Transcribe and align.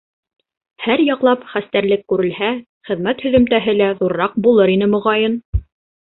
Һәр 0.83 1.01
яҡлап 1.07 1.41
хәстәрлек 1.49 2.07
күрелһә, 2.13 2.49
хеҙмәт 2.89 3.21
һөҙөмтәһе 3.25 3.75
лә 3.83 3.91
ҙурыраҡ 3.99 4.39
булыр 4.47 4.73
ине, 4.77 4.89
моғайын. 4.95 5.37